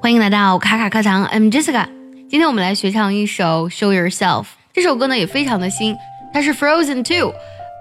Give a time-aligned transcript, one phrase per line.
[0.00, 1.84] 欢迎来到卡卡课堂，I'm Jessica。
[2.30, 4.42] 今天我们来学唱一首《Show Yourself》。
[4.72, 5.96] 这首歌呢也非常的新，
[6.32, 7.30] 它是《Frozen Two》《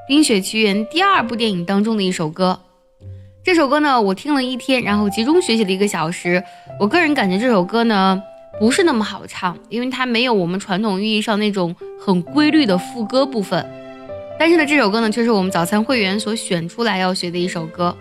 [0.08, 2.60] 冰雪奇缘》第二部电影当中的一首歌。
[3.44, 6.44] 这首歌呢我听了一天，然后集中学习了一个小时。
[6.80, 8.20] 我个人感觉这首歌呢
[8.60, 13.64] 不是那么好唱，因为它没有我们传统意义上那种很规律的副歌部分。
[14.40, 17.96] 但是呢，这首歌呢却是我们早餐会员所选出来要学的一首歌。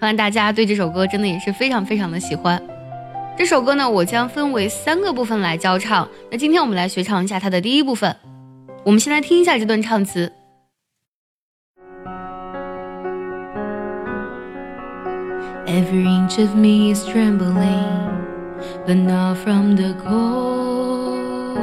[0.00, 2.60] 看来大家对这首歌真的也是非常非常的喜欢。
[3.38, 6.08] 这首歌呢，我将分为三个部分来教唱。
[6.28, 8.14] 那今天我们来学唱一下它的第一部分。
[8.84, 10.32] 我们先来听一下这段唱词。
[15.68, 18.10] Every inch of me is trembling,
[18.84, 21.58] but not from the cold.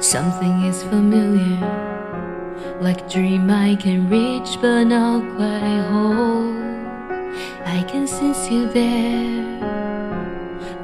[0.00, 1.60] Something is familiar,
[2.80, 6.63] like a dream I can reach, but not quite hold.
[7.64, 9.58] I can sense you there,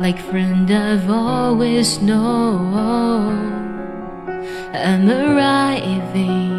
[0.00, 3.60] like friend I've always known.
[4.72, 6.52] I'm arriving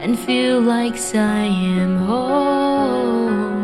[0.00, 3.60] and feel like I am home.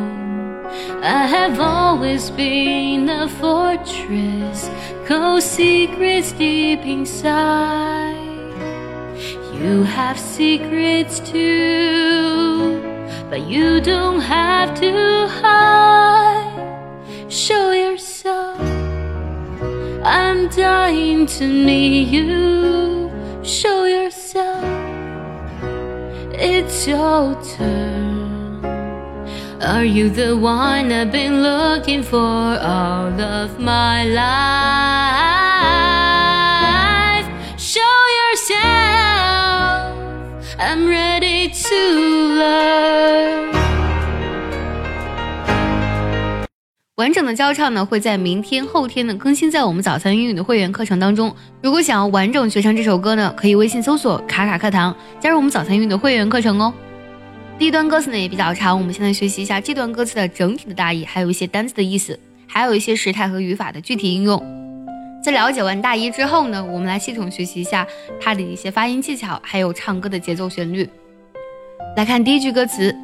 [1.02, 4.70] I have always been a fortress,
[5.06, 8.16] cold secrets deep inside.
[9.54, 12.95] You have secrets too
[13.28, 16.52] but you don't have to hide.
[17.28, 18.60] Show yourself.
[20.04, 23.10] I'm dying to meet you.
[23.42, 24.64] Show yourself.
[26.32, 28.64] It's your turn.
[29.62, 35.35] Are you the one I've been looking for all of my life?
[41.48, 43.46] To learn.
[46.96, 51.34] 完整的教唱呢，会在明天、后天呢更新在我们早餐英语的会员课程当中。
[51.62, 56.72] 如果想要完整学唱这首歌呢，可以微信搜索“卡卡课堂”，加入我们早餐英语的会员课程哦。
[57.58, 64.42] 第一段歌词呢也比较长，我们先来学习一下这段歌词的整体的大意，还有一些单词的意思，还有一些时态和语法的具体应用。
[65.22, 67.86] 在了解完大意之后呢，我们来系统学习一下
[68.18, 70.88] 它的一些发音技巧，还有唱歌的节奏旋律。
[71.95, 72.95] 来看第一句歌词：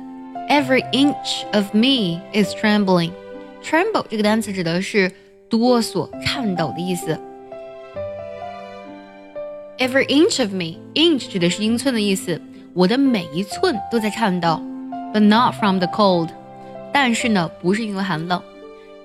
[0.50, 5.12] Every inch of me is trembling。Tremble 这个单词指的是
[5.50, 7.20] 哆嗦、颤抖的意思。
[9.78, 12.42] Every inch of me，inch 指的是英寸的意思，
[12.74, 14.62] 我的每一寸都在颤抖。
[15.14, 16.30] But not from the cold，
[16.94, 18.42] 但是呢，不是因为寒冷。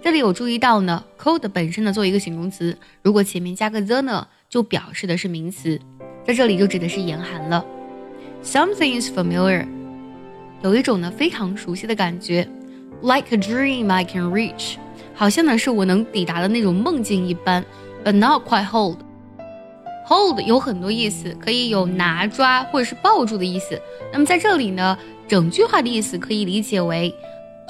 [0.03, 5.81] 这里有注意到呢，cold 本身呢作为一个形容词，如果前面加个 the 呢，就表示的是名词，
[6.25, 7.65] 在这里就指的是严寒了。
[8.43, 9.67] Something is familiar，
[10.64, 12.48] 有一种呢非常熟悉的感觉。
[13.02, 14.76] Like a dream I can reach，
[15.14, 17.64] 好像呢是我能抵达的那种梦境一般
[18.04, 18.98] ，but not quite hold。
[20.08, 23.80] hold 有很多意思，可以有拿抓或者是抱住的意思。
[24.12, 24.98] 那么在这里呢，
[25.28, 27.14] 整句话的意思可以理解为，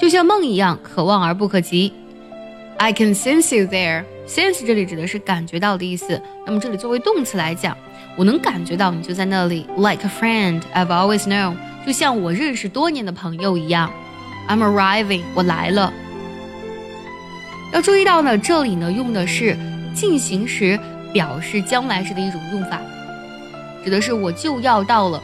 [0.00, 1.92] 就像梦一样，可望而不可及。
[2.78, 4.04] I can sense you there。
[4.26, 6.20] sense 这里指的是感觉到的意思。
[6.46, 7.76] 那么这里作为动词来讲，
[8.16, 11.56] 我能感觉到你就在那里，like a friend I've always known，
[11.86, 13.90] 就像我认识多年的朋友一样。
[14.48, 15.92] I'm arriving，我来了。
[17.72, 19.56] 要注意到呢，这里呢用的是
[19.94, 20.78] 进行时
[21.12, 22.80] 表示将来时的一种用法，
[23.84, 25.22] 指的是我就要到了。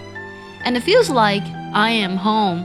[0.64, 2.64] And feels like I am home，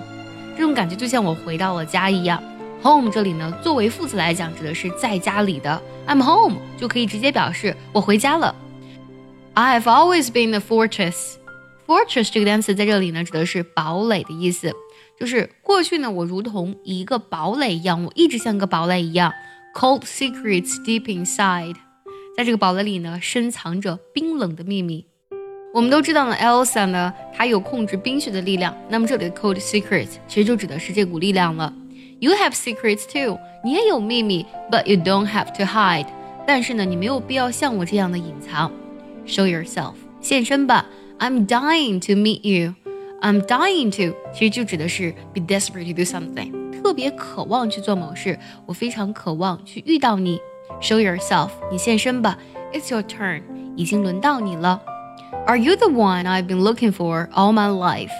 [0.58, 2.44] 这种感觉就像我回到了家一样。
[2.84, 5.82] Home 这里呢作为副词来讲，指的是在家里的。
[6.08, 8.54] I'm home 就可以直接表示我回家了。
[9.56, 11.39] I've always been a fortress。
[11.90, 14.72] Fortress 这个单词在这里呢指的是堡垒的意思。
[15.20, 19.34] 就是过去呢，我如同一个堡垒一样，我一直像个堡垒一样。
[19.74, 21.74] Cold secrets deep inside，
[22.38, 25.08] 在这个堡垒里呢，深藏着冰冷的秘密。
[25.74, 28.78] 我们都知道呢，Elsa 呢，她有控制冰雪的力量。
[28.88, 31.74] 那么这里的 cold secrets 其实就指的是这股力量了。
[32.20, 36.06] You have secrets too，你也有秘密，but you don't have to hide。
[36.46, 38.72] 但是呢，你没有必要像我这样的隐藏。
[39.25, 40.86] Show yourself，现身吧。
[41.19, 48.38] I'm dying to meet you。I'm dying to，其实就指的是 be desperate to do something，特别渴望去做某事。
[48.67, 50.38] 我非常渴望去遇到你。
[50.81, 52.38] Show yourself，你现身吧。
[52.73, 53.43] It's your turn，
[53.76, 54.82] 已经轮到你了。
[55.47, 58.11] Are you the one I've been looking for all my life？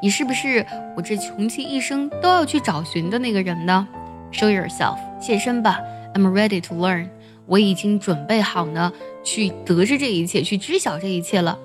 [0.00, 0.64] 你是不是
[0.96, 3.86] 我这穷其一生都要去找寻的那个人呢？
[4.32, 5.80] Show yourself，现身吧。
[6.14, 7.08] I'm ready to learn，
[7.46, 8.92] 我已经准备好呢，
[9.24, 11.58] 去得知这一切，去知晓这一切了。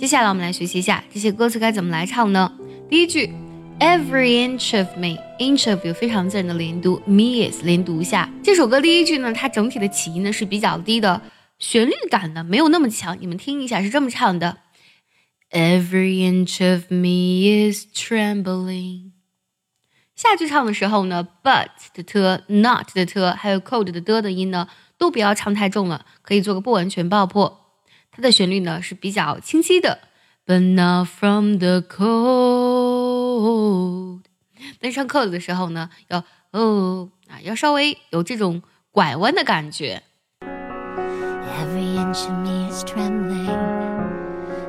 [0.00, 2.50] 接下来我们来学习一下这些歌词该怎么来唱呢？
[2.88, 3.30] 第一句
[3.78, 8.32] Every inch of me，inch of 有非常自然的连读，me is 连读一下。
[8.42, 11.20] 这首歌第一句呢，它整体的起音呢是比较低的，
[11.58, 13.14] 旋律感呢没有那么强。
[13.20, 14.56] 你们听一下，是这么唱的
[15.50, 19.10] ：Every inch of me is trembling。
[20.16, 27.58] 下句唱的时候呢，but 的 t，not 的 t，还有 cold 的的的音呢，都不要唱太重了，可以做个不完全爆破。
[28.12, 30.00] 它的旋律呢是比较清晰的
[30.44, 33.00] ，but not from the cold。
[34.80, 40.02] 但唱 cold 的时候呢，要哦啊，要稍微有这种拐弯的感觉。
[40.42, 43.46] Every inch of me is trembling,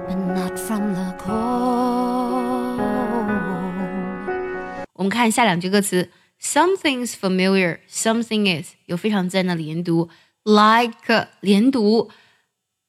[0.08, 1.32] but not from the cold.
[4.94, 10.10] 我们看下两句歌词，something's familiar，something is 有非常自然的连读
[10.44, 12.12] ，like 连读。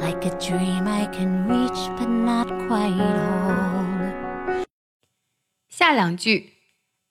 [0.00, 4.64] like a dream I can reach but not quite hold.
[5.68, 6.52] 下两句，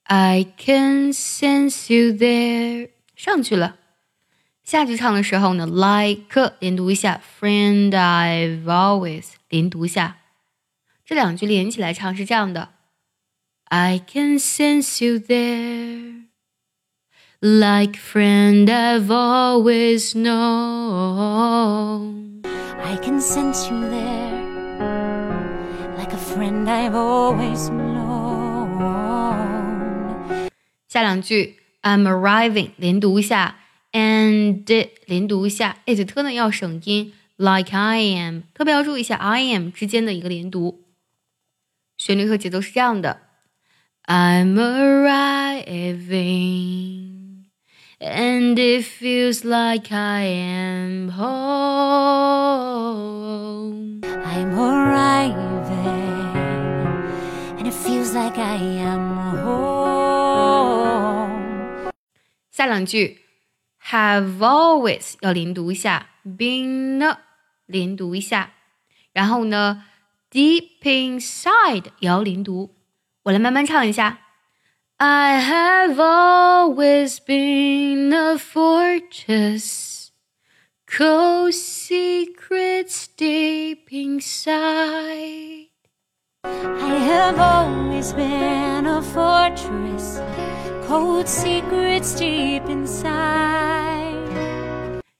[0.04, 3.78] I can sense you there，上去了。
[4.64, 10.18] 下句唱的时候呢，like 连读一下，friend I've always 连读一下。
[11.06, 12.70] 这两句连起来唱是这样的：
[13.66, 22.29] I can sense you there。like friend I've always known.
[22.84, 24.78] I can sense you there,
[25.98, 27.96] like a friend I've always known.
[30.88, 33.58] 下两句 I'm arriving 连读一下，
[33.92, 34.64] and
[35.06, 40.86] 连读一下，it 特呢要省音，like I am 特别要注意一下 I am 之间的一个连读。
[41.98, 43.20] 旋律和节奏是这样的：
[44.06, 45.96] I'm arriving。
[48.00, 52.46] and it feels like I am home.
[54.04, 55.36] I'm arriving,
[57.58, 59.56] and it feels like I am home.
[62.52, 63.20] 下两句，
[63.90, 67.18] have always 要连读一下，been
[67.66, 68.52] 连读一下，
[69.14, 69.84] 然后呢，
[70.32, 72.76] deep inside 也要连读。
[73.24, 74.20] 我来慢慢唱一下。
[75.00, 80.12] I have always been a fortress,
[80.88, 85.68] cold secrets deep inside.
[86.44, 90.22] I have always been a fortress,
[90.88, 94.14] cold secrets deep inside.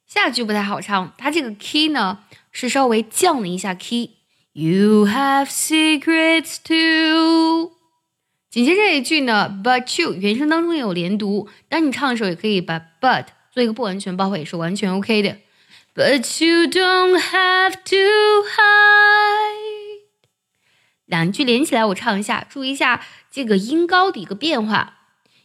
[0.06, 2.20] 下句不太好唱，它这个 key 呢
[2.52, 7.74] 是稍微降了一下 key。You have secrets too.
[8.51, 15.37] 紧接这一句呢，but you 原声当中也有连读，当你唱的时候也可以把 but 做一个不完全爆破，也是完全 OK 的。
[15.95, 17.97] But you don't have to
[18.49, 20.01] hide。
[21.07, 24.95] 两句连起来，我唱一下，注意一下这个音高的一个变化。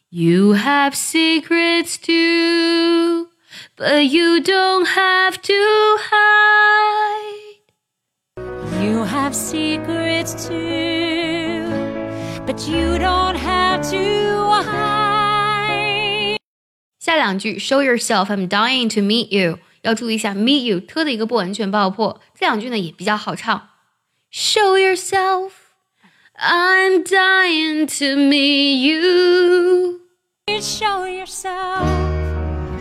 [0.10, 3.30] You have secrets too,
[3.78, 5.54] but you don't have to
[6.10, 7.60] hide.
[8.84, 11.45] You have secrets too
[12.47, 16.37] but you don't have to hide.
[16.99, 22.21] 下两句 show yourself, I'm dying to meet you，要注意一下 meet you 特的一个不完全爆破。
[22.39, 23.69] 这两句呢也比较好唱。
[24.33, 25.51] Show yourself,
[26.37, 30.01] I'm dying to meet you.
[30.47, 31.87] Show yourself,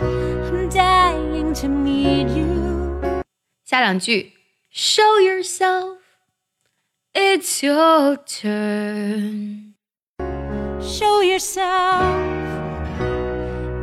[0.02, 3.24] I'm dying to meet you.
[3.64, 4.34] 下两句
[4.74, 5.98] show yourself.
[7.17, 9.75] It's your turn.
[10.81, 12.03] Show yourself.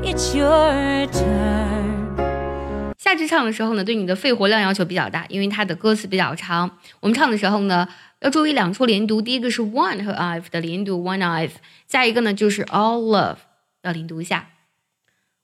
[0.04, 2.94] It's your turn.
[2.98, 6.78] 下句唱的时候呢，对你的肺活量要求比较大，因为它的歌词比较长。
[7.00, 7.88] 我们唱的时候呢，
[8.20, 9.22] 要注意两处连读。
[9.22, 11.52] 第一个是 one 和 I've 的连读，one I've。
[11.88, 13.38] 再一个呢，就是 all of
[13.84, 14.50] 要连读一下。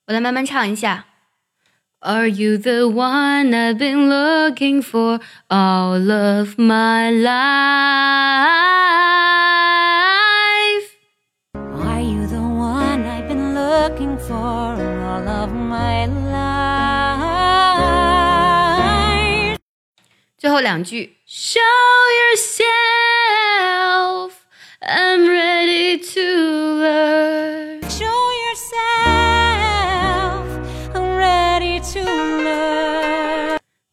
[0.08, 1.06] 我来慢慢唱一下。
[2.07, 7.33] Are you the one I've been looking for all of my life?
[11.55, 16.33] Are you the one I've been looking for all of my life?
[20.39, 21.61] 最后两句，Show
[22.33, 22.65] yourself,
[24.81, 26.21] I'm ready to
[26.81, 27.76] learn.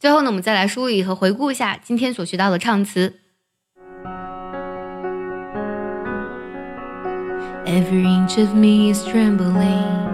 [0.05, 3.21] 最后呢，我们再来梳理和回顾一下今天所学到的唱词。
[7.65, 10.11] Every inch of me is trembling,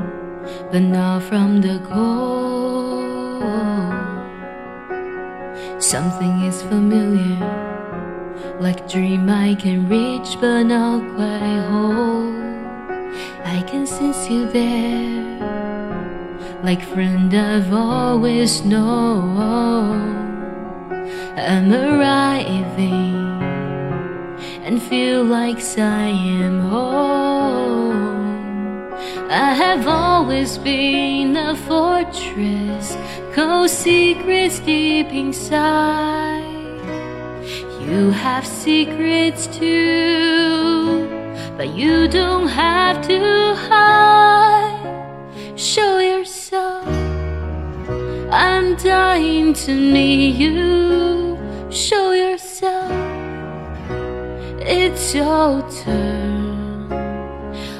[0.70, 3.42] but not from the cold.
[5.80, 7.40] Something is familiar,
[8.60, 12.36] like a dream I can reach, but not quite hold.
[13.44, 15.59] I can sense you there,
[16.62, 20.20] like friend I've always known.
[21.36, 23.16] I'm arriving
[24.64, 28.10] and feel like I am home.
[29.30, 32.96] I have always been a fortress,
[33.32, 36.44] cold secrets deep inside.
[37.80, 41.08] You have secrets too,
[41.56, 44.50] but you don't have to hide.
[45.56, 45.98] Show
[48.82, 51.38] dying to meet you.
[51.70, 52.90] Show yourself.
[54.60, 56.92] It's your turn.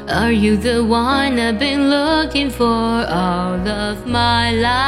[0.08, 4.80] Are you the one I've been looking for all of my life?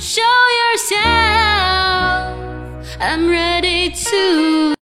[0.00, 1.04] Show yourself.
[3.00, 4.64] I'm ready to